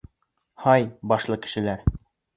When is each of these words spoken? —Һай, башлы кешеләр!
—Һай, 0.63 0.87
башлы 1.13 1.39
кешеләр! 1.45 1.85